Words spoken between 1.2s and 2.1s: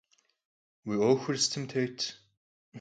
sıtım têt?